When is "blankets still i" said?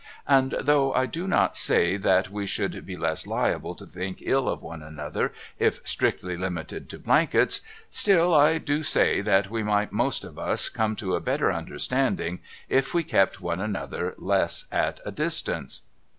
6.97-8.57